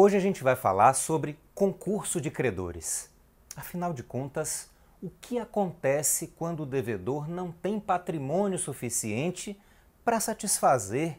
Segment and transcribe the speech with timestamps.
[0.00, 3.10] Hoje a gente vai falar sobre concurso de credores.
[3.56, 4.70] Afinal de contas,
[5.02, 9.60] o que acontece quando o devedor não tem patrimônio suficiente
[10.04, 11.18] para satisfazer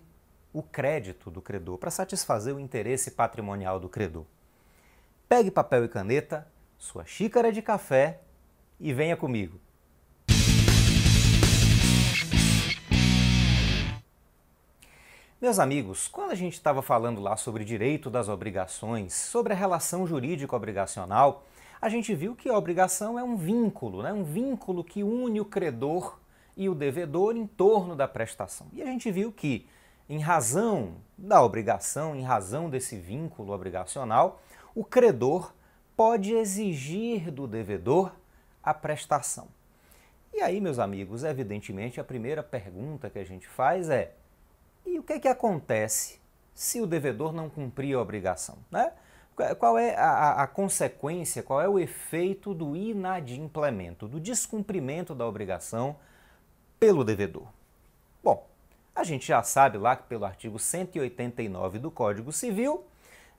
[0.54, 4.24] o crédito do credor, para satisfazer o interesse patrimonial do credor?
[5.28, 8.22] Pegue papel e caneta, sua xícara de café
[8.80, 9.60] e venha comigo.
[15.42, 20.06] Meus amigos, quando a gente estava falando lá sobre direito das obrigações, sobre a relação
[20.06, 21.46] jurídico-obrigacional,
[21.82, 24.12] a gente viu que a obrigação é um vínculo, né?
[24.12, 26.20] um vínculo que une o credor
[26.58, 28.68] e o devedor em torno da prestação.
[28.74, 29.66] E a gente viu que,
[30.10, 34.42] em razão da obrigação, em razão desse vínculo obrigacional,
[34.76, 35.54] o credor
[35.96, 38.12] pode exigir do devedor
[38.62, 39.48] a prestação.
[40.34, 44.19] E aí, meus amigos, evidentemente a primeira pergunta que a gente faz é:
[44.90, 46.20] e o que, é que acontece
[46.54, 48.58] se o devedor não cumprir a obrigação?
[48.72, 48.92] Né?
[49.58, 55.96] Qual é a, a, consequência, qual é o efeito do inadimplemento, do descumprimento da obrigação
[56.78, 57.48] pelo devedor?
[58.22, 58.46] Bom,
[58.94, 62.84] a gente já sabe lá que pelo artigo 189 do Código Civil,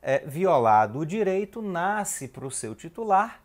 [0.00, 3.42] é, violado o direito, nasce para o seu titular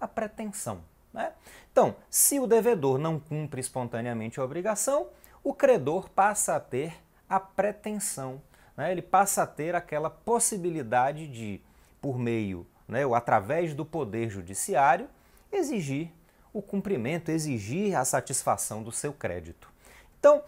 [0.00, 0.80] a pretensão.
[1.12, 1.32] Né?
[1.70, 5.08] Então, se o devedor não cumpre espontaneamente a obrigação,
[5.44, 6.94] o credor passa a ter
[7.28, 8.40] a pretensão.
[8.76, 8.92] Né?
[8.92, 11.60] Ele passa a ter aquela possibilidade de,
[12.00, 15.08] por meio né, ou através do Poder Judiciário,
[15.52, 16.10] exigir
[16.52, 19.70] o cumprimento, exigir a satisfação do seu crédito.
[20.18, 20.42] Então,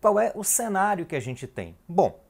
[0.00, 1.76] qual é o cenário que a gente tem?
[1.88, 2.20] Bom,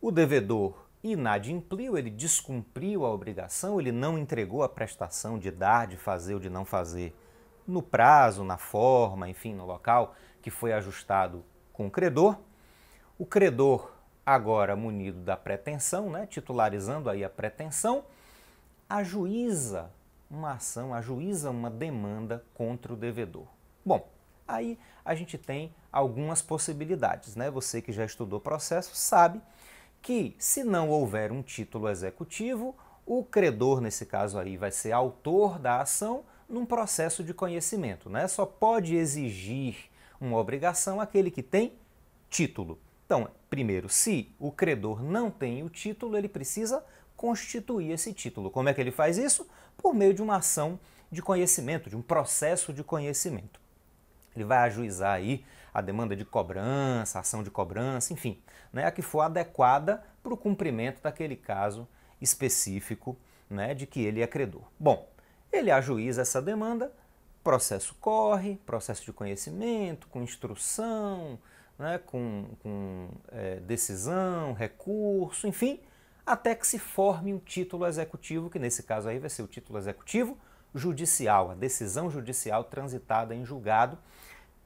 [0.00, 5.96] o devedor inadimpliu, ele descumpriu a obrigação, ele não entregou a prestação de dar, de
[5.96, 7.16] fazer ou de não fazer
[7.66, 11.44] no prazo, na forma, enfim, no local que foi ajustado
[11.78, 12.36] com o credor.
[13.16, 13.92] O credor,
[14.26, 18.04] agora munido da pretensão, né, titularizando aí a pretensão,
[18.88, 19.88] ajuiza
[20.28, 23.46] uma ação, ajuiza uma demanda contra o devedor.
[23.84, 24.08] Bom,
[24.46, 27.48] aí a gente tem algumas possibilidades, né?
[27.48, 29.40] Você que já estudou processo sabe
[30.02, 32.76] que se não houver um título executivo,
[33.06, 38.26] o credor, nesse caso aí, vai ser autor da ação num processo de conhecimento, né?
[38.26, 39.87] Só pode exigir
[40.20, 41.72] uma obrigação aquele que tem
[42.28, 42.78] título.
[43.06, 46.84] Então, primeiro, se o credor não tem o título, ele precisa
[47.16, 48.50] constituir esse título.
[48.50, 49.48] Como é que ele faz isso?
[49.76, 50.78] Por meio de uma ação
[51.10, 53.60] de conhecimento, de um processo de conhecimento.
[54.36, 58.40] Ele vai ajuizar aí a demanda de cobrança, a ação de cobrança, enfim,
[58.72, 61.88] né, a que for adequada para o cumprimento daquele caso
[62.20, 63.16] específico
[63.48, 64.62] né, de que ele é credor.
[64.78, 65.08] Bom,
[65.50, 66.92] ele ajuiza essa demanda,
[67.48, 71.38] processo corre, processo de conhecimento, com instrução,
[71.78, 75.80] né, com, com é, decisão, recurso, enfim,
[76.26, 79.78] até que se forme um título executivo, que nesse caso aí vai ser o título
[79.78, 80.36] executivo
[80.74, 83.96] judicial, a decisão judicial transitada em julgado,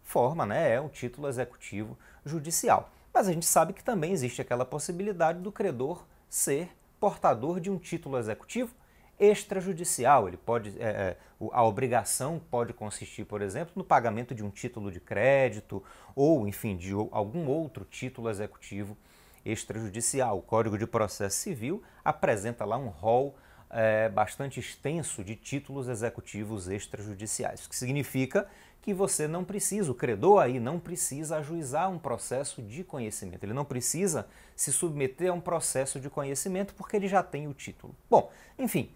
[0.02, 2.90] forma, né, é um título executivo judicial.
[3.14, 6.68] Mas a gente sabe que também existe aquela possibilidade do credor ser
[6.98, 8.74] portador de um título executivo
[9.22, 10.28] extrajudicial.
[10.28, 11.16] Ele pode, é, é
[11.52, 15.82] a obrigação pode consistir, por exemplo, no pagamento de um título de crédito
[16.14, 18.96] ou, enfim, de algum outro título executivo
[19.44, 20.38] extrajudicial.
[20.38, 23.36] O Código de Processo Civil apresenta lá um rol
[23.70, 28.46] é, bastante extenso de títulos executivos extrajudiciais, o que significa
[28.82, 33.54] que você não precisa, o credor aí não precisa ajuizar um processo de conhecimento, ele
[33.54, 37.94] não precisa se submeter a um processo de conhecimento porque ele já tem o título.
[38.10, 38.90] Bom, enfim,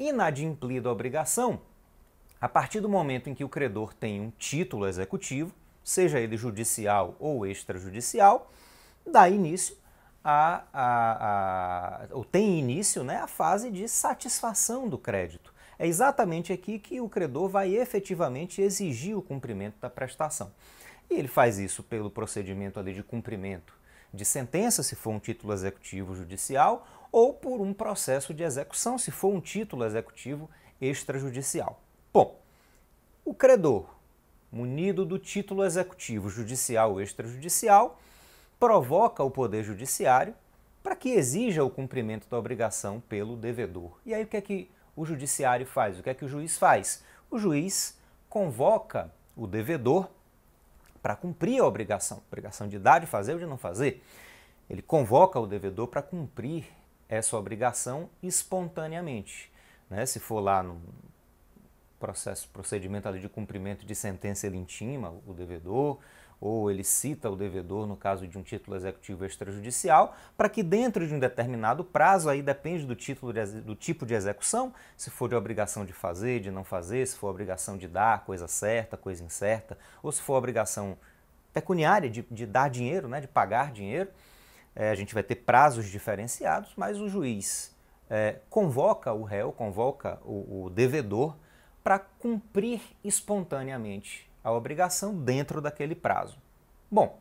[0.00, 1.60] inadimplida a obrigação,
[2.40, 5.52] a partir do momento em que o credor tem um título executivo,
[5.84, 8.50] seja ele judicial ou extrajudicial,
[9.06, 9.76] dá início
[10.24, 15.52] a, a, a, ou tem início né, a fase de satisfação do crédito.
[15.78, 20.50] É exatamente aqui que o credor vai efetivamente exigir o cumprimento da prestação.
[21.10, 23.78] E ele faz isso pelo procedimento ali de cumprimento
[24.12, 29.10] de sentença, se for um título executivo judicial, ou por um processo de execução, se
[29.10, 30.48] for um título executivo
[30.80, 31.80] extrajudicial.
[32.12, 32.40] Bom,
[33.24, 33.86] o credor,
[34.50, 38.00] munido do título executivo judicial ou extrajudicial,
[38.58, 40.34] provoca o Poder Judiciário
[40.82, 43.98] para que exija o cumprimento da obrigação pelo devedor.
[44.04, 45.98] E aí o que é que o Judiciário faz?
[45.98, 47.04] O que é que o juiz faz?
[47.30, 47.98] O juiz
[48.28, 50.08] convoca o devedor
[51.02, 54.02] para cumprir a obrigação, obrigação de dar, de fazer ou de não fazer.
[54.68, 56.66] Ele convoca o devedor para cumprir
[57.10, 59.50] essa obrigação espontaneamente.
[59.90, 60.06] Né?
[60.06, 60.80] Se for lá no
[61.98, 65.98] processo, procedimento ali de cumprimento de sentença, ele intima o devedor,
[66.40, 71.06] ou ele cita o devedor no caso de um título executivo extrajudicial, para que dentro
[71.06, 75.28] de um determinado prazo, aí depende do título de, do tipo de execução, se for
[75.28, 79.22] de obrigação de fazer, de não fazer, se for obrigação de dar coisa certa, coisa
[79.22, 80.96] incerta, ou se for obrigação
[81.52, 84.08] pecuniária de, de dar dinheiro, né, de pagar dinheiro,
[84.74, 87.74] é, a gente vai ter prazos diferenciados, mas o juiz
[88.08, 91.36] é, convoca o réu, convoca o, o devedor
[91.82, 96.38] para cumprir espontaneamente a obrigação dentro daquele prazo.
[96.90, 97.18] Bom,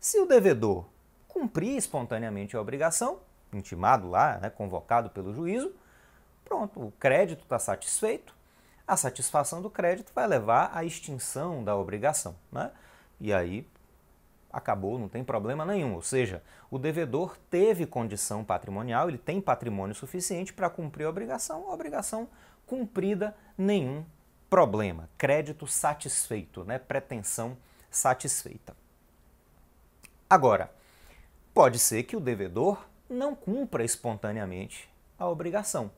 [0.00, 0.86] se o devedor
[1.28, 3.20] cumprir espontaneamente a obrigação,
[3.52, 5.72] intimado lá, né, convocado pelo juízo,
[6.44, 8.34] pronto, o crédito está satisfeito,
[8.86, 12.36] a satisfação do crédito vai levar à extinção da obrigação.
[12.52, 12.70] Né?
[13.20, 13.66] E aí
[14.54, 15.94] acabou, não tem problema nenhum.
[15.94, 21.68] Ou seja, o devedor teve condição patrimonial, ele tem patrimônio suficiente para cumprir a obrigação,
[21.68, 22.28] a obrigação
[22.64, 24.04] cumprida, nenhum
[24.48, 25.10] problema.
[25.18, 26.78] Crédito satisfeito, né?
[26.78, 27.56] pretensão
[27.90, 28.76] satisfeita.
[30.30, 30.72] Agora,
[31.52, 32.78] pode ser que o devedor
[33.10, 35.90] não cumpra espontaneamente a obrigação.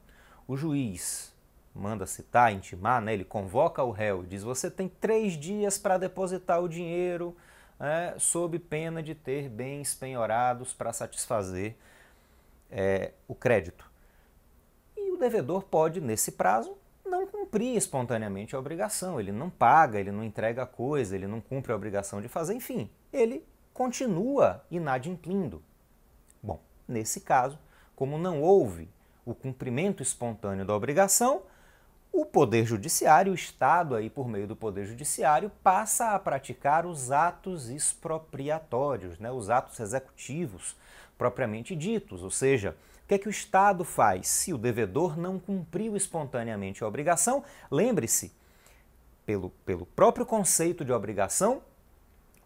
[0.49, 1.33] O juiz
[1.75, 3.13] manda citar, intimar, né?
[3.13, 7.37] ele convoca o réu e diz: Você tem três dias para depositar o dinheiro
[7.79, 11.77] é, sob pena de ter bens penhorados para satisfazer
[12.71, 13.89] é, o crédito.
[14.97, 19.21] E o devedor pode, nesse prazo, não cumprir espontaneamente a obrigação.
[19.21, 22.55] Ele não paga, ele não entrega a coisa, ele não cumpre a obrigação de fazer,
[22.55, 25.63] enfim, ele continua inadimplindo.
[26.43, 27.59] Bom, nesse caso,
[27.95, 28.89] como não houve
[29.25, 31.43] o cumprimento espontâneo da obrigação,
[32.17, 37.13] o Poder Judiciário, o Estado, aí por meio do Poder Judiciário, passa a praticar os
[37.13, 40.75] atos expropriatórios, né, os atos executivos
[41.19, 42.23] propriamente ditos.
[42.23, 42.75] Ou seja,
[43.05, 47.45] o que é que o Estado faz se o devedor não cumpriu espontaneamente a obrigação?
[47.71, 48.33] Lembre-se,
[49.27, 51.61] pelo, pelo próprio conceito de obrigação,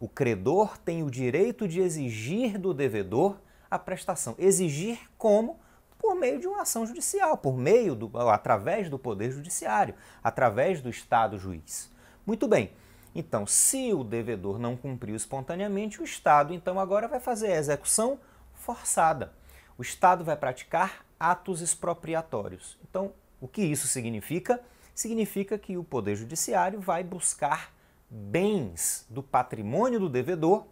[0.00, 3.36] o credor tem o direito de exigir do devedor
[3.70, 4.34] a prestação.
[4.36, 5.60] Exigir como?
[6.00, 9.94] Por meio de uma ação judicial, por meio do, através do poder judiciário,
[10.24, 11.92] através do Estado juiz.
[12.26, 12.72] Muito bem.
[13.14, 18.18] Então, se o devedor não cumpriu espontaneamente, o Estado então agora vai fazer a execução
[18.54, 19.32] forçada.
[19.76, 22.78] O Estado vai praticar atos expropriatórios.
[22.88, 24.60] Então, o que isso significa?
[24.94, 27.74] Significa que o Poder Judiciário vai buscar
[28.08, 30.66] bens do patrimônio do devedor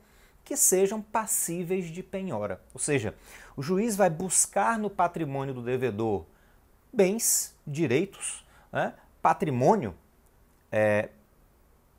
[0.44, 2.60] que sejam passíveis de penhora.
[2.72, 3.14] Ou seja,
[3.58, 6.24] o juiz vai buscar no patrimônio do devedor
[6.92, 9.96] bens, direitos, né, patrimônio
[10.70, 11.08] é,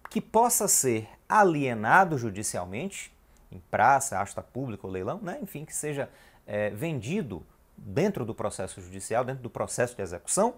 [0.10, 3.14] que possa ser alienado judicialmente,
[3.52, 6.10] em praça, asta pública ou leilão, né, enfim, que seja
[6.48, 7.46] é, vendido
[7.76, 10.56] dentro do processo judicial, dentro do processo de execução,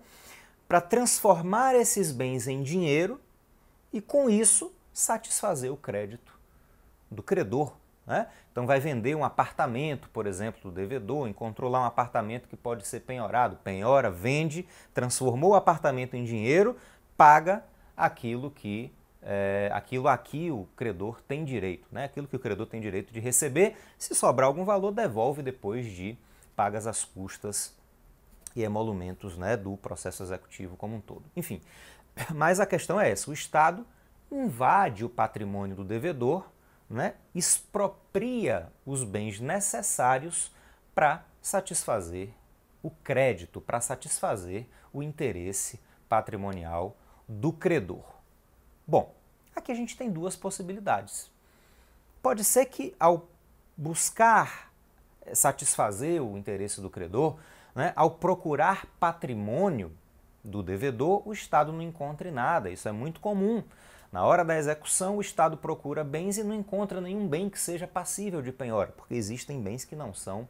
[0.67, 3.19] para transformar esses bens em dinheiro
[3.91, 6.39] e, com isso, satisfazer o crédito
[7.09, 8.27] do credor né?
[8.51, 12.85] Então vai vender um apartamento, por exemplo, do devedor, encontrou lá um apartamento que pode
[12.85, 16.75] ser penhorado, penhora, vende, transformou o apartamento em dinheiro,
[17.15, 17.63] paga
[17.95, 22.05] aquilo que é, aquilo aqui o credor tem direito, né?
[22.05, 23.77] aquilo que o credor tem direito de receber.
[23.97, 26.17] Se sobrar algum valor, devolve depois de
[26.55, 27.75] pagas as custas
[28.55, 31.23] e emolumentos né, do processo executivo como um todo.
[31.35, 31.61] Enfim,
[32.33, 33.85] mas a questão é essa: o Estado
[34.31, 36.45] invade o patrimônio do devedor
[36.91, 40.51] né, expropria os bens necessários
[40.93, 42.29] para satisfazer
[42.83, 45.79] o crédito, para satisfazer o interesse
[46.09, 46.95] patrimonial
[47.27, 48.03] do credor.
[48.85, 49.15] Bom,
[49.55, 51.31] aqui a gente tem duas possibilidades.
[52.21, 53.27] Pode ser que ao
[53.77, 54.71] buscar
[55.33, 57.37] satisfazer o interesse do credor,
[57.73, 59.91] né, ao procurar patrimônio
[60.43, 62.69] do devedor, o Estado não encontre nada.
[62.69, 63.63] Isso é muito comum.
[64.11, 67.87] Na hora da execução, o Estado procura bens e não encontra nenhum bem que seja
[67.87, 70.47] passível de penhora, porque existem bens que não são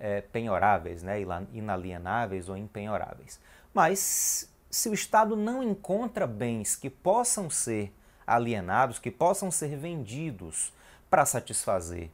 [0.00, 1.18] é, penhoráveis, né,
[1.52, 3.38] inalienáveis ou impenhoráveis.
[3.74, 7.92] Mas se o Estado não encontra bens que possam ser
[8.26, 10.72] alienados, que possam ser vendidos
[11.10, 12.10] para satisfazer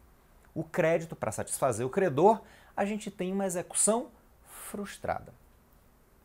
[0.52, 2.42] o crédito, para satisfazer o credor,
[2.76, 4.08] a gente tem uma execução
[4.44, 5.32] frustrada.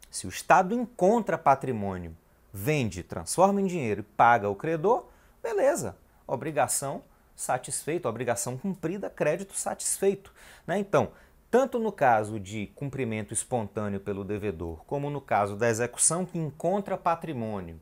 [0.09, 2.15] Se o Estado encontra patrimônio
[2.55, 5.07] vende, transforma em dinheiro e paga o credor,
[5.43, 7.03] beleza, obrigação
[7.35, 10.31] satisfeita, obrigação cumprida, crédito satisfeito.
[10.65, 10.79] Né?
[10.79, 11.11] Então,
[11.51, 16.97] tanto no caso de cumprimento espontâneo pelo devedor, como no caso da execução que encontra
[16.97, 17.77] patrimônio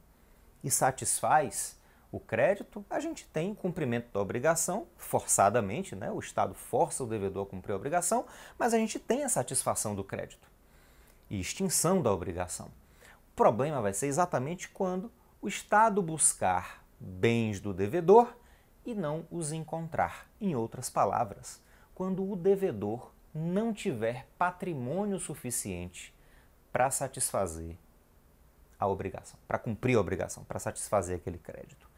[0.63, 1.77] e satisfaz
[2.11, 6.11] o crédito, a gente tem cumprimento da obrigação, forçadamente, né?
[6.11, 8.25] o Estado força o devedor a cumprir a obrigação,
[8.57, 10.47] mas a gente tem a satisfação do crédito
[11.29, 12.71] e extinção da obrigação.
[13.33, 15.11] O problema vai ser exatamente quando
[15.41, 18.31] o Estado buscar bens do devedor
[18.85, 20.27] e não os encontrar.
[20.39, 21.59] Em outras palavras,
[21.95, 26.13] quando o devedor não tiver patrimônio suficiente
[26.71, 27.75] para satisfazer
[28.79, 31.89] a obrigação, para cumprir a obrigação, para satisfazer aquele crédito.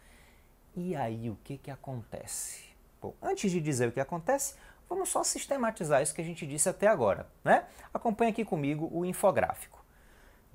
[0.74, 2.64] E aí o que, que acontece?
[3.02, 4.56] Bom, antes de dizer o que acontece,
[4.88, 7.28] vamos só sistematizar isso que a gente disse até agora.
[7.44, 7.68] Né?
[7.94, 9.84] Acompanhe aqui comigo o infográfico.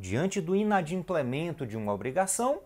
[0.00, 2.62] Diante do inadimplemento de uma obrigação,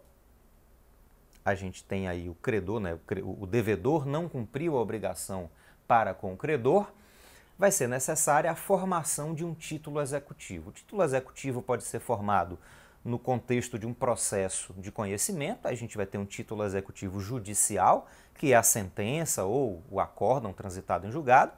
[1.45, 2.97] a gente tem aí o credor, né?
[3.25, 5.51] o devedor não cumpriu a obrigação
[5.85, 6.87] para com o credor,
[7.59, 10.71] vai ser necessária a formação de um título executivo.
[10.71, 12.57] O título executivo pode ser formado
[13.05, 18.09] no contexto de um processo de conhecimento, a gente vai ter um título executivo judicial,
[18.39, 21.51] que é a sentença ou o acórdão transitado em julgado,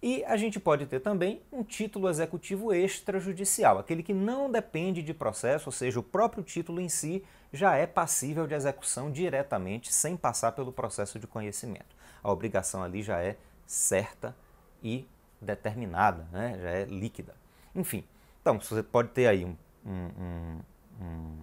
[0.00, 5.12] e a gente pode ter também um título executivo extrajudicial, aquele que não depende de
[5.12, 10.16] processo, ou seja, o próprio título em si já é passível de execução diretamente, sem
[10.16, 11.96] passar pelo processo de conhecimento.
[12.22, 13.36] A obrigação ali já é
[13.66, 14.36] certa
[14.82, 15.08] e
[15.40, 16.58] determinada, né?
[16.62, 17.34] já é líquida.
[17.74, 18.04] Enfim,
[18.40, 20.60] então você pode ter aí um, um,
[21.00, 21.38] um,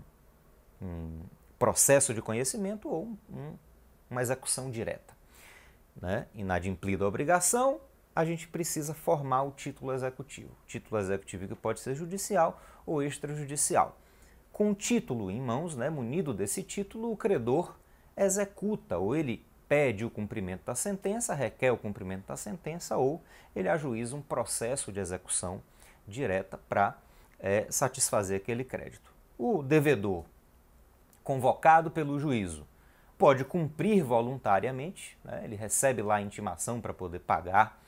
[0.81, 1.21] um
[1.59, 3.17] processo de conhecimento ou
[4.09, 5.13] uma execução direta.
[5.99, 6.27] Né?
[6.33, 7.79] Inadimplida a obrigação,
[8.15, 10.49] a gente precisa formar o título executivo.
[10.65, 13.97] Título executivo que pode ser judicial ou extrajudicial.
[14.53, 17.75] Com o título em mãos, né, munido desse título, o credor
[18.15, 23.21] executa ou ele pede o cumprimento da sentença, requer o cumprimento da sentença ou
[23.53, 25.61] ele ajuiza um processo de execução
[26.07, 26.97] direta para
[27.37, 29.11] é, satisfazer aquele crédito.
[29.37, 30.23] O devedor,
[31.21, 32.65] convocado pelo juízo,
[33.17, 35.41] pode cumprir voluntariamente, né?
[35.43, 37.81] ele recebe lá a intimação para poder pagar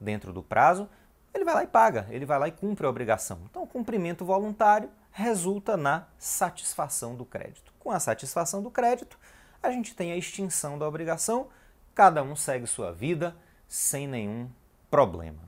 [0.00, 0.88] dentro do prazo,
[1.34, 3.40] ele vai lá e paga, ele vai lá e cumpre a obrigação.
[3.50, 7.72] Então, o cumprimento voluntário resulta na satisfação do crédito.
[7.78, 9.18] Com a satisfação do crédito,
[9.62, 11.48] a gente tem a extinção da obrigação,
[11.94, 13.36] cada um segue sua vida
[13.68, 14.48] sem nenhum
[14.90, 15.40] problema.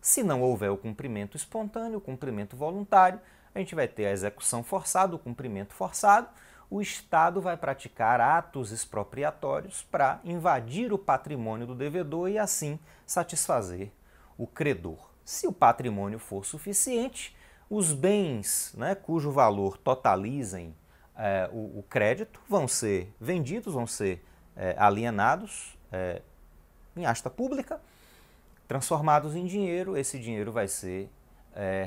[0.00, 3.20] Se não houver o cumprimento espontâneo, o cumprimento voluntário,
[3.54, 6.28] a gente vai ter a execução forçada, o cumprimento forçado,
[6.70, 13.90] o Estado vai praticar atos expropriatórios para invadir o patrimônio do devedor e assim satisfazer
[14.36, 15.08] o credor.
[15.24, 17.34] Se o patrimônio for suficiente,
[17.70, 20.74] os bens né, cujo valor totalizem
[21.16, 24.24] é, o, o, crédito vão ser vendidos, vão ser
[24.56, 26.22] é, alienados é,
[26.96, 27.80] em asta pública,
[28.66, 29.96] transformados em dinheiro.
[29.96, 31.10] Esse dinheiro vai ser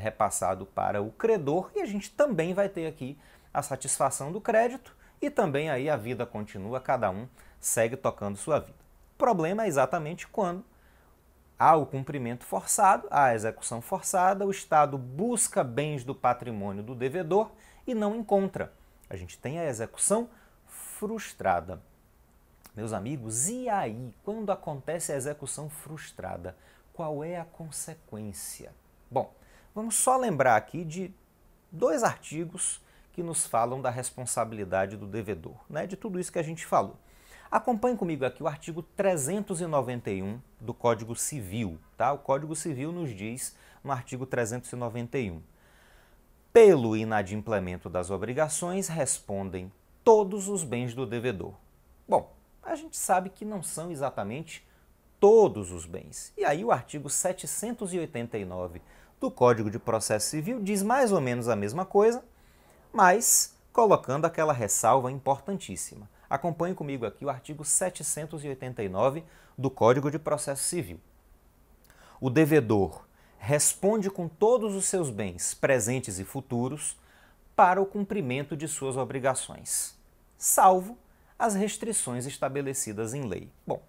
[0.01, 3.17] repassado para o credor e a gente também vai ter aqui
[3.53, 7.27] a satisfação do crédito e também aí a vida continua, cada um
[7.59, 8.79] segue tocando sua vida.
[9.15, 10.65] O problema é exatamente quando
[11.59, 16.95] há o cumprimento forçado, há a execução forçada, o Estado busca bens do patrimônio do
[16.95, 17.51] devedor
[17.85, 18.73] e não encontra.
[19.07, 20.27] A gente tem a execução
[20.65, 21.81] frustrada.
[22.75, 26.55] Meus amigos, e aí, quando acontece a execução frustrada,
[26.93, 28.73] qual é a consequência?
[29.09, 29.33] Bom,
[29.75, 31.13] vamos só lembrar aqui de
[31.71, 32.81] dois artigos
[33.11, 36.97] que nos falam da responsabilidade do devedor, né, de tudo isso que a gente falou.
[37.51, 41.77] Acompanhe comigo aqui o artigo 391 do Código Civil.
[41.97, 42.13] Tá?
[42.13, 45.41] O Código Civil nos diz, no artigo 391,
[46.53, 51.53] pelo inadimplemento das obrigações respondem todos os bens do devedor.
[52.07, 54.65] Bom, a gente sabe que não são exatamente
[55.19, 56.33] todos os bens.
[56.37, 58.81] E aí o artigo 789
[59.19, 62.23] do Código de Processo Civil diz mais ou menos a mesma coisa,
[62.91, 66.09] mas colocando aquela ressalva importantíssima.
[66.29, 69.23] Acompanhe comigo aqui o artigo 789
[69.57, 70.99] do Código de Processo Civil.
[72.19, 73.05] O devedor
[73.37, 76.95] responde com todos os seus bens, presentes e futuros,
[77.55, 79.95] para o cumprimento de suas obrigações,
[80.37, 80.97] salvo
[81.37, 83.51] as restrições estabelecidas em lei.
[83.65, 83.81] Bom,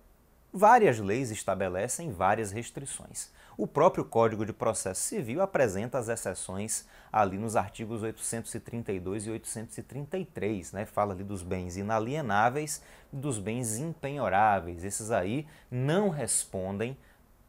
[0.53, 3.31] várias leis estabelecem várias restrições.
[3.57, 10.73] O próprio Código de Processo Civil apresenta as exceções ali nos artigos 832 e 833,
[10.73, 10.87] né?
[10.87, 12.83] Fala ali dos bens inalienáveis
[13.13, 14.85] e dos bens impenhoráveis.
[14.85, 16.97] Esses aí não respondem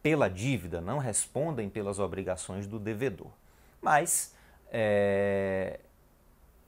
[0.01, 3.31] pela dívida, não respondem pelas obrigações do devedor.
[3.81, 4.35] Mas,
[4.69, 5.79] é,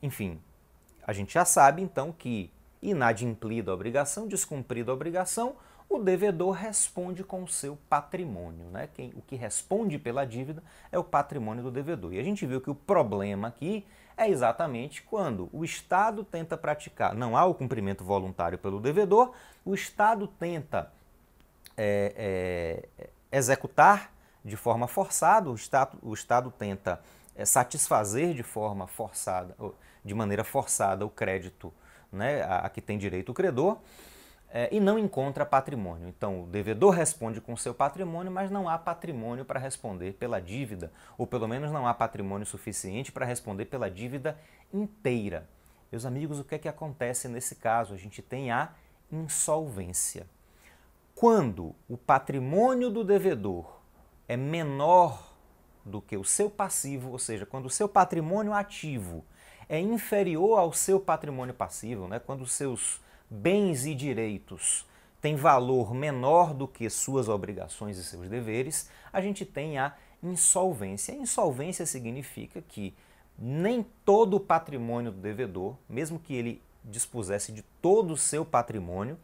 [0.01, 0.39] enfim,
[1.05, 2.49] a gente já sabe então que
[2.81, 5.55] inadimplida a obrigação, descumprida a obrigação,
[5.89, 8.65] o devedor responde com o seu patrimônio.
[8.71, 8.89] Né?
[8.93, 12.13] Quem, o que responde pela dívida é o patrimônio do devedor.
[12.13, 13.85] E a gente viu que o problema aqui
[14.17, 19.73] é exatamente quando o Estado tenta praticar, não há o cumprimento voluntário pelo devedor, o
[19.73, 20.91] Estado tenta
[21.75, 24.13] é, é, executar
[24.43, 27.01] de forma forçada, o Estado, o Estado tenta
[27.35, 29.55] é, satisfazer de forma forçada,
[30.03, 31.73] de maneira forçada o crédito
[32.11, 33.77] né, a, a que tem direito o credor,
[34.57, 36.07] é, e não encontra patrimônio.
[36.07, 40.93] Então, o devedor responde com seu patrimônio, mas não há patrimônio para responder pela dívida,
[41.17, 44.39] ou pelo menos não há patrimônio suficiente para responder pela dívida
[44.73, 45.45] inteira.
[45.91, 47.93] Meus amigos, o que é que acontece nesse caso?
[47.93, 48.69] A gente tem a
[49.11, 50.25] insolvência.
[51.13, 53.81] Quando o patrimônio do devedor
[54.25, 55.33] é menor
[55.83, 59.25] do que o seu passivo, ou seja, quando o seu patrimônio ativo
[59.67, 62.19] é inferior ao seu patrimônio passivo, né?
[62.19, 64.85] quando os seus bens e direitos
[65.21, 71.13] têm valor menor do que suas obrigações e seus deveres, a gente tem a insolvência.
[71.13, 72.93] A insolvência significa que
[73.37, 79.17] nem todo o patrimônio do devedor, mesmo que ele dispusesse de todo o seu patrimônio,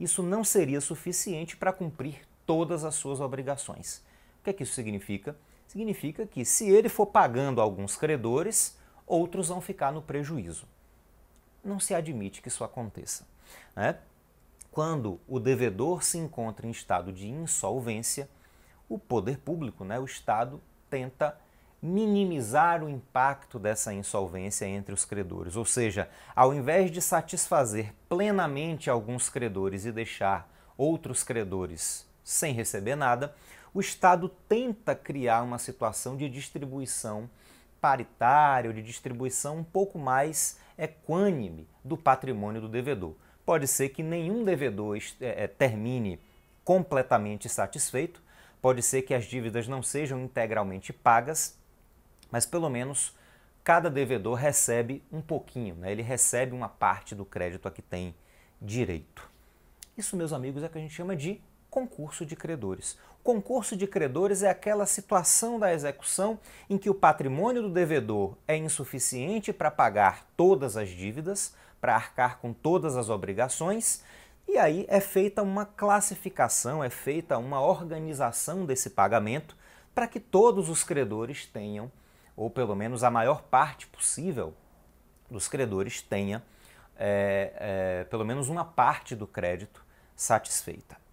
[0.00, 4.02] isso não seria suficiente para cumprir todas as suas obrigações.
[4.40, 5.36] O que é que isso significa?
[5.66, 10.66] Significa que se ele for pagando alguns credores, outros vão ficar no prejuízo.
[11.66, 13.26] Não se admite que isso aconteça.
[13.74, 13.98] Né?
[14.70, 18.28] Quando o devedor se encontra em estado de insolvência,
[18.88, 21.36] o poder público, né, o Estado, tenta
[21.82, 25.56] minimizar o impacto dessa insolvência entre os credores.
[25.56, 32.96] Ou seja, ao invés de satisfazer plenamente alguns credores e deixar outros credores sem receber
[32.96, 33.34] nada,
[33.72, 37.28] o Estado tenta criar uma situação de distribuição
[37.80, 43.14] paritária, de distribuição um pouco mais equânime do patrimônio do devedor.
[43.44, 46.20] Pode ser que nenhum devedor é, termine
[46.64, 48.20] completamente satisfeito,
[48.60, 51.58] pode ser que as dívidas não sejam integralmente pagas,
[52.30, 53.14] mas pelo menos
[53.62, 55.92] cada devedor recebe um pouquinho, né?
[55.92, 58.14] ele recebe uma parte do crédito a que tem
[58.60, 59.30] direito.
[59.96, 61.40] Isso, meus amigos, é o que a gente chama de
[61.76, 62.98] concurso de credores.
[63.20, 66.38] O concurso de credores é aquela situação da execução
[66.70, 72.38] em que o patrimônio do devedor é insuficiente para pagar todas as dívidas, para arcar
[72.38, 74.02] com todas as obrigações,
[74.48, 79.54] e aí é feita uma classificação, é feita uma organização desse pagamento
[79.94, 81.92] para que todos os credores tenham
[82.34, 84.54] ou pelo menos a maior parte possível
[85.30, 86.42] dos credores tenha
[86.96, 89.84] é, é, pelo menos uma parte do crédito
[90.14, 91.04] satisfeita.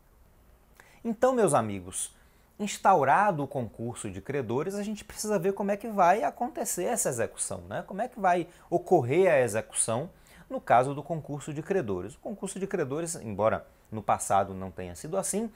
[1.03, 2.13] Então, meus amigos,
[2.57, 7.09] instaurado o concurso de credores, a gente precisa ver como é que vai acontecer essa
[7.09, 7.83] execução, né?
[7.85, 10.09] como é que vai ocorrer a execução
[10.49, 12.15] no caso do concurso de credores.
[12.15, 15.51] O concurso de credores, embora no passado não tenha sido assim,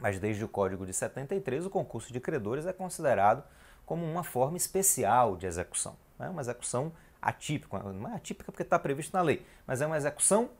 [0.00, 3.42] mas desde o Código de 73, o concurso de credores é considerado
[3.84, 5.96] como uma forma especial de execução.
[6.18, 6.28] Né?
[6.28, 10.50] Uma execução atípica, não é atípica porque está previsto na lei, mas é uma execução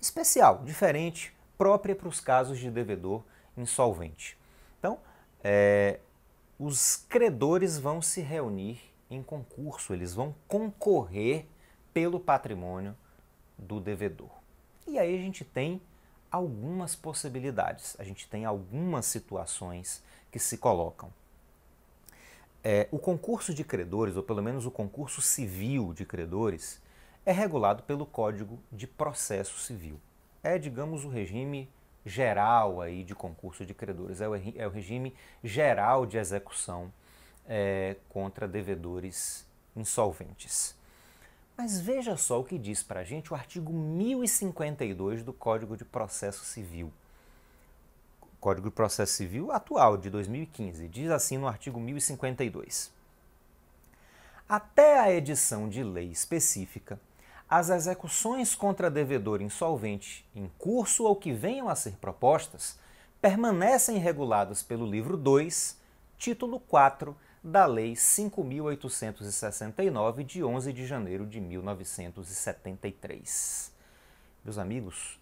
[0.00, 3.22] especial, diferente, própria para os casos de devedor
[3.56, 4.36] insolvente.
[4.78, 4.98] Então,
[5.42, 6.00] é,
[6.58, 11.46] os credores vão se reunir em concurso, eles vão concorrer
[11.92, 12.96] pelo patrimônio
[13.56, 14.30] do devedor.
[14.86, 15.80] E aí a gente tem
[16.30, 21.10] algumas possibilidades, a gente tem algumas situações que se colocam.
[22.62, 26.80] É, o concurso de credores, ou pelo menos o concurso civil de credores,
[27.24, 30.00] é regulado pelo Código de Processo Civil.
[30.42, 31.68] É, digamos, o regime
[32.04, 36.92] geral aí de concurso de credores, é o, é o regime geral de execução
[37.46, 40.76] é, contra devedores insolventes.
[41.56, 45.84] Mas veja só o que diz para a gente o artigo 1052 do Código de
[45.84, 46.92] Processo Civil.
[48.40, 52.92] Código de Processo Civil atual, de 2015, diz assim no artigo 1052.
[54.48, 57.00] Até a edição de lei específica,
[57.48, 62.78] as execuções contra devedor insolvente em curso ou que venham a ser propostas
[63.20, 65.76] permanecem reguladas pelo livro 2,
[66.18, 73.72] título 4 da Lei 5.869, de 11 de janeiro de 1973.
[74.42, 75.20] Meus amigos,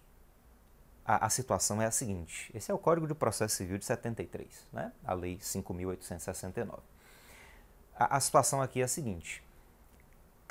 [1.05, 4.67] a, a, situação é a seguinte: esse é o Código de Processo Civil de 73,
[4.71, 4.93] né?
[5.03, 6.79] a Lei 5.869.
[7.95, 9.43] A, a situação aqui é a seguinte: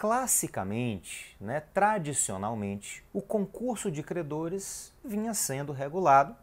[0.03, 6.35] classicamente, né, tradicionalmente, o concurso de credores vinha sendo regulado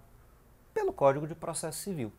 [0.74, 2.10] pelo Código de Processo Civil.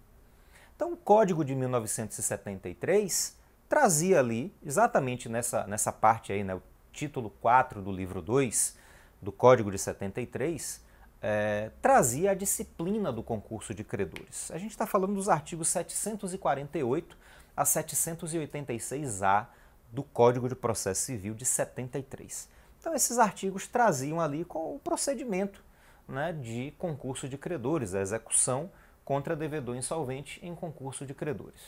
[0.77, 3.39] Então, o Código de 1973
[3.71, 8.77] trazia ali, exatamente nessa, nessa parte aí, né, o título 4 do livro 2
[9.23, 10.85] do Código de 73,
[11.23, 14.51] é, trazia a disciplina do concurso de credores.
[14.51, 17.17] A gente está falando dos artigos 748
[17.57, 19.49] a 786-A
[19.93, 22.49] do Código de Processo Civil de 73.
[22.79, 25.63] Então, esses artigos traziam ali o procedimento
[26.09, 28.71] né, de concurso de credores, a execução
[29.05, 31.61] contra devedor insolvente em concurso de credores.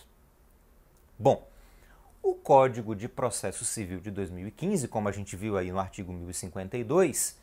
[1.18, 1.48] Bom,
[2.22, 7.38] o Código de Processo Civil de 2015, como a gente viu aí no artigo 1052,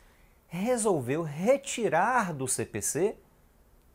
[0.47, 3.17] resolveu retirar do CPC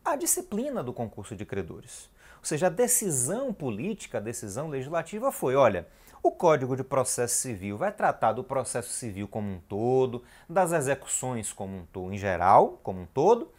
[0.03, 2.09] a disciplina do concurso de credores.
[2.45, 5.87] Ou seja, a decisão política, a decisão legislativa foi: olha,
[6.21, 11.51] o Código de Processo Civil vai tratar do processo civil como um todo, das execuções
[11.51, 13.51] como um todo, em geral, como um todo,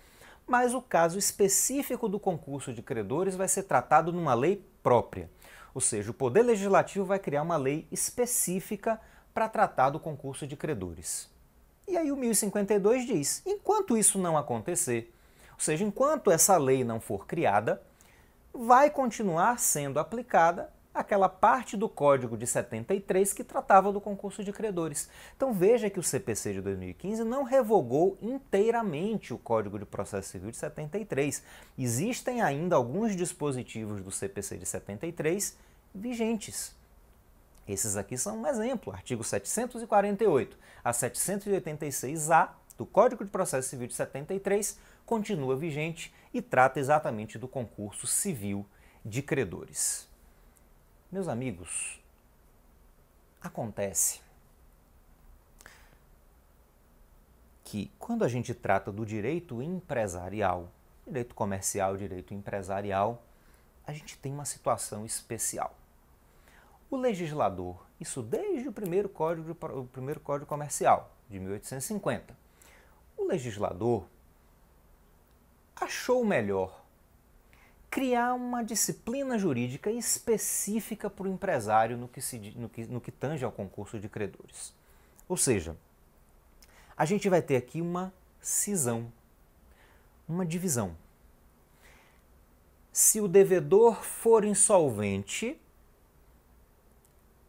[0.46, 5.28] mas o caso específico do concurso de credores vai ser tratado numa lei própria.
[5.74, 9.00] Ou seja, o Poder Legislativo vai criar uma lei específica
[9.34, 11.28] para tratar do concurso de credores.
[11.88, 15.12] E aí o 1052 diz: enquanto isso não acontecer,
[15.54, 17.82] ou seja, enquanto essa lei não for criada,
[18.58, 24.52] vai continuar sendo aplicada aquela parte do Código de 73 que tratava do concurso de
[24.52, 25.10] credores.
[25.36, 30.50] Então veja que o CPC de 2015 não revogou inteiramente o Código de Processo Civil
[30.50, 31.42] de 73.
[31.78, 35.56] Existem ainda alguns dispositivos do CPC de 73
[35.94, 36.74] vigentes.
[37.68, 43.94] Esses aqui são um exemplo, artigo 748 a 786-A do Código de Processo Civil de
[43.94, 48.66] 73 continua vigente e trata exatamente do concurso civil
[49.04, 50.08] de credores.
[51.10, 52.02] Meus amigos,
[53.40, 54.20] acontece
[57.62, 60.70] que quando a gente trata do direito empresarial,
[61.06, 63.22] direito comercial, direito empresarial,
[63.86, 65.76] a gente tem uma situação especial.
[66.90, 72.36] O legislador, isso desde o primeiro código, o primeiro código comercial, de 1850,
[73.16, 74.06] o legislador
[75.76, 76.84] achou melhor
[77.90, 83.12] criar uma disciplina jurídica específica para o empresário no que, se, no, que, no que
[83.12, 84.74] tange ao concurso de credores.
[85.28, 85.76] Ou seja,
[86.96, 89.12] a gente vai ter aqui uma cisão,
[90.28, 90.96] uma divisão.
[92.92, 95.60] Se o devedor for insolvente,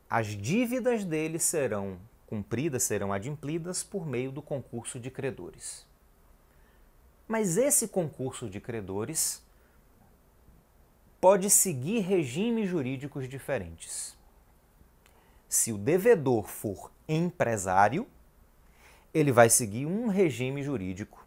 [0.10, 5.87] as dívidas dele serão cumpridas, serão adimplidas por meio do concurso de credores.
[7.28, 9.44] Mas esse concurso de credores
[11.20, 14.16] pode seguir regimes jurídicos diferentes.
[15.50, 18.08] Se o devedor for empresário,
[19.14, 21.26] ele vai seguir um regime jurídico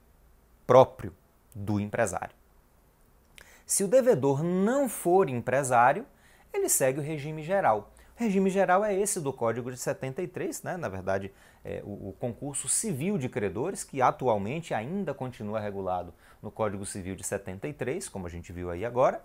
[0.67, 1.15] próprio
[1.55, 2.35] do empresário.
[3.67, 6.07] Se o devedor não for empresário,
[6.53, 7.93] ele segue o regime geral.
[8.21, 10.77] Regime geral é esse do Código de 73, né?
[10.77, 11.33] na verdade,
[11.65, 17.17] é o, o concurso civil de credores, que atualmente ainda continua regulado no Código Civil
[17.17, 19.25] de 73, como a gente viu aí agora.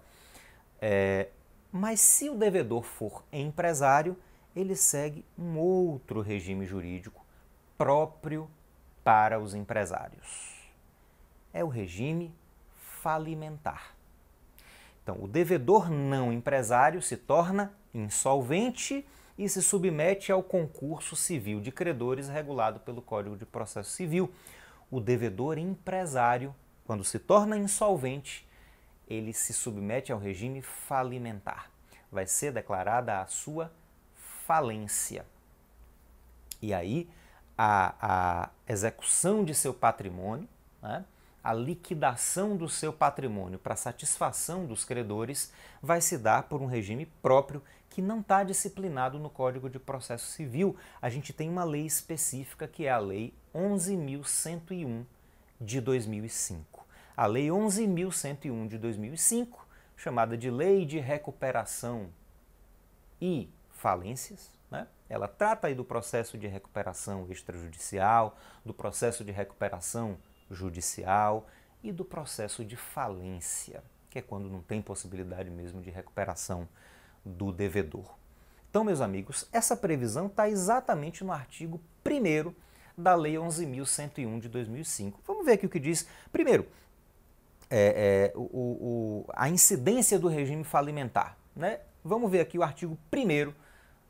[0.82, 1.28] É,
[1.74, 4.16] mas se o devedor for empresário,
[4.56, 7.26] ele segue um outro regime jurídico
[7.78, 8.50] próprio
[9.04, 10.72] para os empresários.
[11.54, 12.34] É o regime
[13.02, 13.94] falimentar.
[15.04, 19.06] Então, o devedor não empresário se torna insolvente
[19.38, 24.32] e se submete ao concurso civil de credores regulado pelo Código de Processo Civil.
[24.92, 26.54] O devedor empresário,
[26.86, 28.48] quando se torna insolvente,
[29.08, 31.70] ele se submete ao regime falimentar.
[32.12, 33.72] Vai ser declarada a sua
[34.46, 35.26] falência.
[36.62, 37.10] E aí,
[37.58, 40.48] a, a execução de seu patrimônio,
[40.82, 41.06] né,
[41.44, 47.06] a liquidação do seu patrimônio para satisfação dos credores, vai se dar por um regime
[47.22, 47.62] próprio
[47.96, 50.76] que não está disciplinado no Código de Processo Civil.
[51.02, 55.06] A gente tem uma lei específica que é a Lei 11.101
[55.62, 56.76] de 2005
[57.16, 62.10] a Lei 11.101 de 2005, chamada de Lei de Recuperação
[63.22, 64.52] e Falências.
[64.70, 64.86] Né?
[65.08, 70.18] Ela trata aí do processo de recuperação extrajudicial, do processo de recuperação
[70.52, 71.48] judicial
[71.82, 76.68] e do processo de falência, que é quando não tem possibilidade mesmo de recuperação
[77.26, 78.16] do devedor.
[78.70, 82.54] Então, meus amigos, essa previsão está exatamente no artigo 1
[82.98, 85.22] da Lei 11.101 de 2005.
[85.26, 86.08] Vamos ver aqui o que diz.
[86.32, 86.68] Primeiro,
[87.70, 91.38] é, é, o, o, a incidência do regime falimentar.
[91.56, 91.80] Né?
[92.04, 93.54] Vamos ver aqui o artigo 1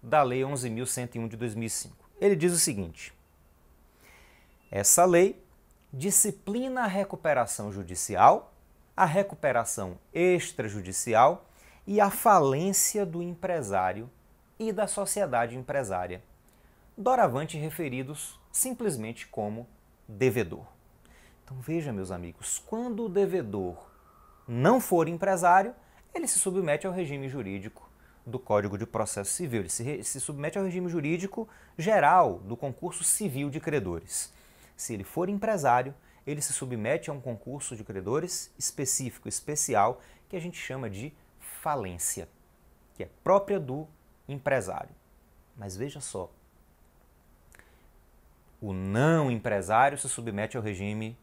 [0.02, 1.96] da Lei 11.101 de 2005.
[2.20, 3.14] Ele diz o seguinte:
[4.72, 5.42] essa lei
[5.92, 8.54] disciplina a recuperação judicial,
[8.96, 11.46] a recuperação extrajudicial
[11.88, 14.10] e a falência do empresário
[14.58, 16.24] e da sociedade empresária,
[16.98, 19.68] doravante referidos simplesmente como
[20.08, 20.66] devedor.
[21.44, 23.78] Então veja, meus amigos, quando o devedor
[24.48, 25.76] não for empresário,
[26.14, 27.90] ele se submete ao regime jurídico
[28.26, 33.04] do Código de Processo Civil, ele se, se submete ao regime jurídico geral do concurso
[33.04, 34.34] civil de credores.
[34.76, 35.94] Se ele for empresário,
[36.26, 41.14] ele se submete a um concurso de credores específico, especial, que a gente chama de
[41.66, 42.30] falência,
[42.94, 43.88] que é própria do
[44.30, 44.94] empresário.
[45.58, 46.30] Mas veja só,
[48.62, 51.18] O não empresário se submete ao regime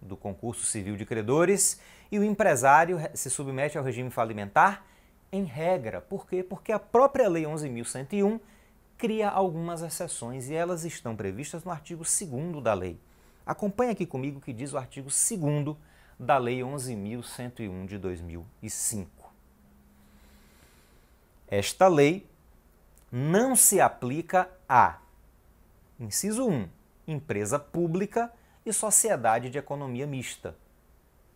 [0.00, 4.84] do concurso civil de credores e o empresário se submete ao regime falimentar
[5.32, 6.00] em regra.
[6.00, 6.42] Por quê?
[6.42, 8.40] Porque a própria Lei 11.101
[8.98, 13.00] cria algumas exceções e elas estão previstas no artigo 2 da lei.
[13.44, 15.76] Acompanhe aqui comigo o que diz o artigo 2
[16.18, 19.15] da Lei 11.101 de 2005.
[21.48, 22.28] Esta lei
[23.10, 24.98] não se aplica a
[25.98, 26.68] inciso 1,
[27.06, 28.32] empresa pública
[28.64, 30.56] e sociedade de economia mista.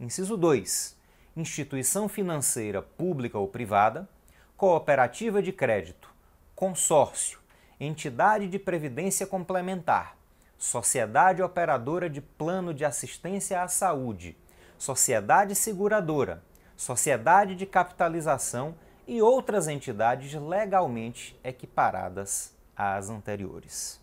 [0.01, 0.97] Inciso 2,
[1.37, 4.09] instituição financeira pública ou privada,
[4.57, 6.13] cooperativa de crédito,
[6.57, 7.39] consórcio,
[7.79, 10.17] entidade de previdência complementar,
[10.59, 14.37] sociedade operadora de plano de assistência à saúde,
[14.77, 16.43] sociedade seguradora,
[16.77, 18.75] sociedade de capitalização
[19.07, 24.01] e outras entidades legalmente equiparadas às anteriores.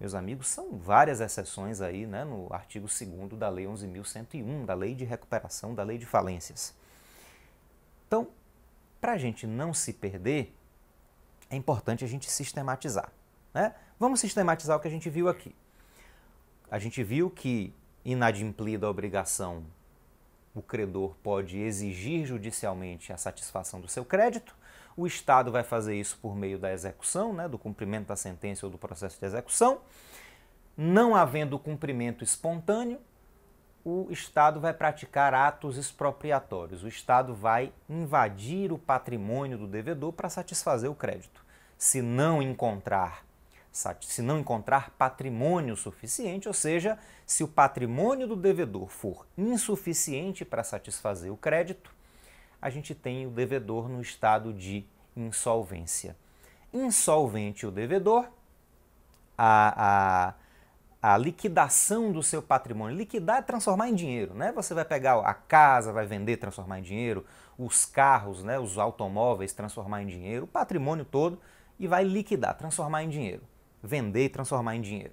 [0.00, 4.94] Meus amigos, são várias exceções aí né, no artigo 2 da Lei 11.101, da Lei
[4.94, 6.74] de Recuperação, da Lei de Falências.
[8.06, 8.28] Então,
[9.00, 10.56] para a gente não se perder,
[11.50, 13.12] é importante a gente sistematizar.
[13.52, 13.74] Né?
[13.98, 15.54] Vamos sistematizar o que a gente viu aqui.
[16.70, 19.64] A gente viu que, inadimplida a obrigação,
[20.54, 24.54] o credor pode exigir judicialmente a satisfação do seu crédito.
[24.96, 28.72] O Estado vai fazer isso por meio da execução, né, do cumprimento da sentença ou
[28.72, 29.80] do processo de execução.
[30.76, 33.00] Não havendo cumprimento espontâneo,
[33.84, 36.82] o Estado vai praticar atos expropriatórios.
[36.82, 41.44] O Estado vai invadir o patrimônio do devedor para satisfazer o crédito.
[41.78, 43.24] Se não encontrar
[43.72, 50.64] se não encontrar patrimônio suficiente, ou seja, se o patrimônio do devedor for insuficiente para
[50.64, 51.92] satisfazer o crédito,
[52.60, 54.84] a gente tem o devedor no estado de
[55.16, 56.16] insolvência.
[56.72, 58.28] Insolvente o devedor,
[59.38, 60.34] a,
[61.00, 64.52] a, a liquidação do seu patrimônio, liquidar é transformar em dinheiro, né?
[64.52, 67.24] Você vai pegar a casa, vai vender, transformar em dinheiro,
[67.56, 71.40] os carros, né, os automóveis, transformar em dinheiro, o patrimônio todo
[71.78, 73.49] e vai liquidar, transformar em dinheiro
[73.82, 75.12] vender e transformar em dinheiro.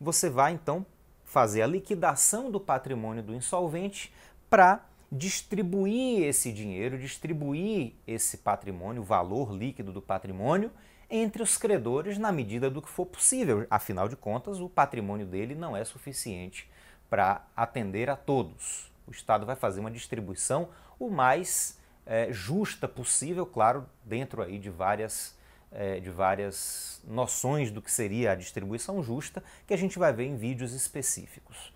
[0.00, 0.84] Você vai então
[1.24, 4.12] fazer a liquidação do patrimônio do insolvente
[4.48, 10.70] para distribuir esse dinheiro, distribuir esse patrimônio, o valor líquido do patrimônio,
[11.08, 13.66] entre os credores na medida do que for possível.
[13.68, 16.70] Afinal de contas, o patrimônio dele não é suficiente
[17.08, 18.90] para atender a todos.
[19.06, 20.68] O Estado vai fazer uma distribuição
[20.98, 25.36] o mais é, justa possível, claro, dentro aí de várias
[25.72, 30.24] é, de várias noções do que seria a distribuição justa, que a gente vai ver
[30.24, 31.72] em vídeos específicos.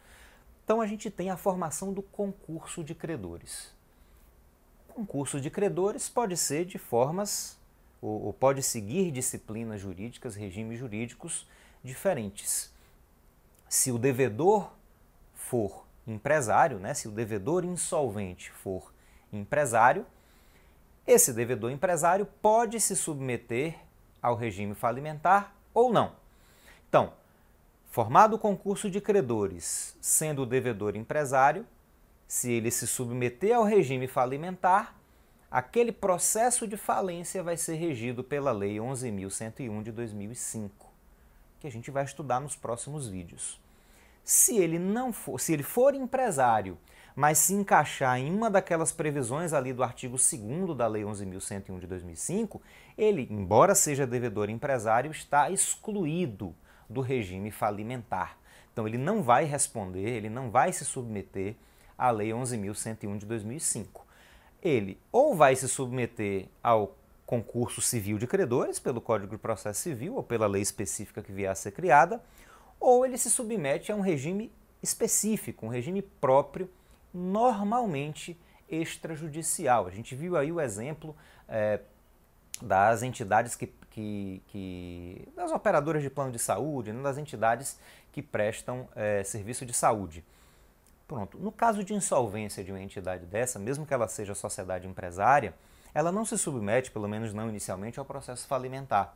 [0.65, 3.73] Então a gente tem a formação do concurso de credores.
[4.89, 7.59] O concurso de credores pode ser de formas,
[8.01, 11.47] ou, ou pode seguir disciplinas jurídicas, regimes jurídicos
[11.83, 12.73] diferentes.
[13.69, 14.73] Se o devedor
[15.35, 18.93] for empresário, né, se o devedor insolvente for
[19.33, 20.07] empresário,
[21.07, 23.77] esse devedor empresário pode se submeter
[24.23, 26.13] ao regime falimentar ou não.
[26.89, 27.13] Então,
[27.91, 31.67] formado o concurso de credores, sendo o devedor empresário,
[32.27, 34.97] se ele se submeter ao regime falimentar,
[35.51, 40.91] aquele processo de falência vai ser regido pela Lei 11.101 de 2005,
[41.61, 43.61] que a gente vai estudar nos próximos vídeos.
[44.25, 46.79] Se ele não for, se ele for empresário
[47.15, 51.87] mas se encaixar em uma daquelas previsões ali do artigo 2 da Lei 11.101 de
[51.87, 52.61] 2005,
[52.99, 56.55] ele, embora seja devedor empresário, está excluído
[56.89, 58.37] do regime falimentar.
[58.73, 61.55] Então ele não vai responder, ele não vai se submeter
[61.97, 64.05] à Lei 11.101 de 2005.
[64.61, 70.15] Ele ou vai se submeter ao concurso civil de credores pelo Código de Processo Civil
[70.15, 72.23] ou pela lei específica que vier a ser criada,
[72.79, 76.69] ou ele se submete a um regime específico, um regime próprio
[77.15, 79.87] normalmente extrajudicial.
[79.87, 81.17] A gente viu aí o exemplo
[81.49, 81.81] é,
[82.61, 87.79] das entidades que, que, que, das operadoras de plano de saúde, né, das entidades
[88.13, 90.25] que prestam é, serviço de saúde.
[91.07, 91.39] Pronto.
[91.39, 95.55] No caso de insolvência de uma entidade dessa, mesmo que ela seja sociedade empresária,
[95.93, 99.15] ela não se submete, pelo menos não inicialmente, ao processo falimentar.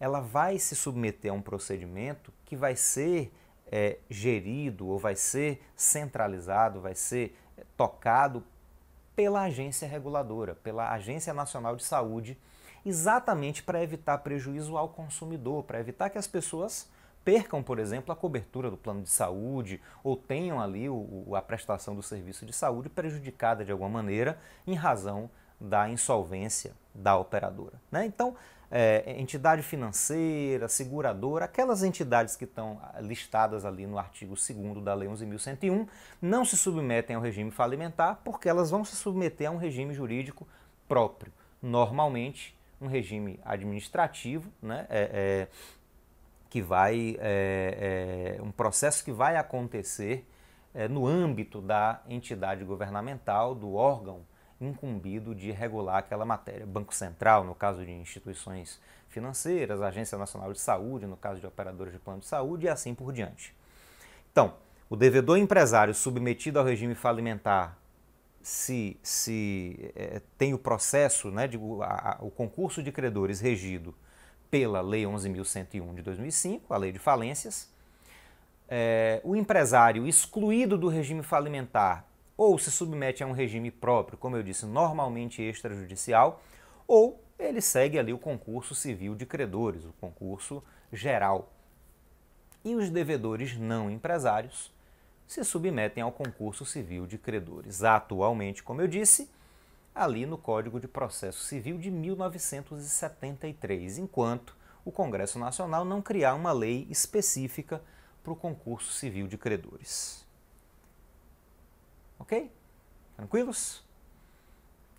[0.00, 3.32] Ela vai se submeter a um procedimento que vai ser
[3.70, 8.44] é, gerido ou vai ser centralizado, vai ser é, tocado
[9.14, 12.38] pela agência reguladora, pela Agência Nacional de Saúde,
[12.86, 16.88] exatamente para evitar prejuízo ao consumidor, para evitar que as pessoas
[17.24, 21.94] percam, por exemplo, a cobertura do plano de saúde ou tenham ali o, a prestação
[21.94, 25.28] do serviço de saúde prejudicada de alguma maneira em razão
[25.60, 27.80] da insolvência da operadora.
[27.90, 28.06] Né?
[28.06, 28.36] Então,
[28.70, 35.08] é, entidade financeira, seguradora, aquelas entidades que estão listadas ali no artigo 2 da Lei
[35.08, 35.88] 11.101,
[36.20, 40.46] não se submetem ao regime falimentar porque elas vão se submeter a um regime jurídico
[40.86, 41.32] próprio.
[41.62, 45.48] Normalmente, um regime administrativo, né, é, é,
[46.48, 50.26] que vai, é, é, um processo que vai acontecer
[50.74, 54.22] é, no âmbito da entidade governamental, do órgão
[54.60, 56.66] incumbido de regular aquela matéria.
[56.66, 61.92] Banco Central, no caso de instituições financeiras, Agência Nacional de Saúde, no caso de operadores
[61.92, 63.54] de plano de saúde e assim por diante.
[64.32, 64.54] Então,
[64.90, 67.78] o devedor empresário submetido ao regime falimentar
[68.42, 73.94] se, se é, tem o processo, né, de, a, a, o concurso de credores regido
[74.50, 77.70] pela Lei 11.101 de 2005, a Lei de Falências,
[78.68, 82.07] é, o empresário excluído do regime falimentar
[82.38, 86.40] ou se submete a um regime próprio, como eu disse, normalmente extrajudicial,
[86.86, 91.52] ou ele segue ali o concurso civil de credores, o concurso geral.
[92.64, 94.72] E os devedores não empresários
[95.26, 97.82] se submetem ao concurso civil de credores.
[97.82, 99.28] Atualmente, como eu disse,
[99.92, 106.52] ali no Código de Processo Civil de 1973, enquanto o Congresso Nacional não criar uma
[106.52, 107.82] lei específica
[108.22, 110.27] para o concurso civil de credores.
[112.18, 112.50] Ok?
[113.16, 113.84] Tranquilos?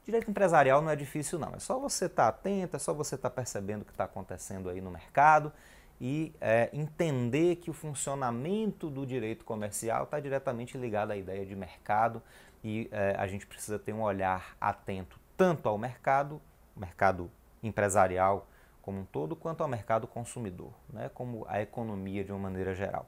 [0.05, 3.15] Direito empresarial não é difícil não, é só você estar tá atento, é só você
[3.15, 5.53] estar tá percebendo o que está acontecendo aí no mercado
[6.01, 11.55] e é, entender que o funcionamento do direito comercial está diretamente ligado à ideia de
[11.55, 12.23] mercado
[12.63, 16.41] e é, a gente precisa ter um olhar atento tanto ao mercado,
[16.75, 17.29] mercado
[17.61, 18.47] empresarial
[18.81, 23.07] como um todo, quanto ao mercado consumidor, né, como a economia de uma maneira geral.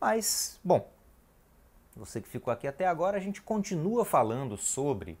[0.00, 0.90] Mas, bom,
[1.98, 5.18] você que ficou aqui até agora, a gente continua falando sobre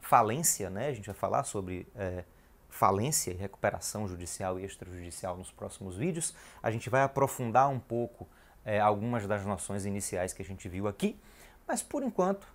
[0.00, 0.88] falência, né?
[0.88, 2.24] A gente vai falar sobre é,
[2.68, 6.34] falência e recuperação judicial e extrajudicial nos próximos vídeos.
[6.62, 8.26] A gente vai aprofundar um pouco
[8.64, 11.18] é, algumas das noções iniciais que a gente viu aqui,
[11.66, 12.46] mas por enquanto,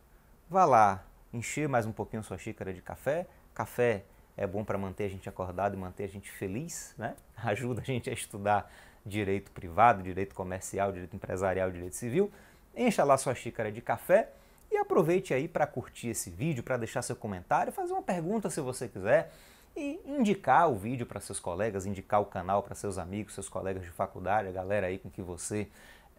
[0.49, 3.27] vá lá encher mais um pouquinho sua xícara de café.
[3.53, 4.03] Café
[4.35, 7.15] é bom para manter a gente acordado e manter a gente feliz, né?
[7.37, 8.71] Ajuda a gente a estudar
[9.05, 12.31] direito privado, direito comercial, direito empresarial, direito civil.
[12.75, 14.29] Encha lá sua xícara de café
[14.71, 18.61] e aproveite aí para curtir esse vídeo, para deixar seu comentário, fazer uma pergunta se
[18.61, 19.31] você quiser
[19.75, 23.83] e indicar o vídeo para seus colegas, indicar o canal para seus amigos, seus colegas
[23.83, 25.67] de faculdade, a galera aí com que você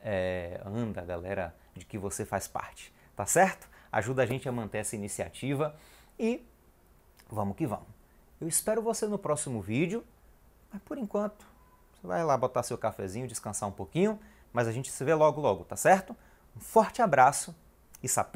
[0.03, 3.69] é, anda, a galera de que você faz parte, tá certo?
[3.93, 5.75] Ajuda a gente a manter essa iniciativa
[6.19, 6.45] e
[7.29, 7.89] vamos que vamos.
[8.41, 10.05] Eu espero você no próximo vídeo,
[10.73, 11.45] mas por enquanto
[11.95, 14.19] você vai lá botar seu cafezinho, descansar um pouquinho,
[14.53, 16.17] mas a gente se vê logo logo, tá certo?
[16.57, 17.55] Um forte abraço
[18.03, 18.29] e sapê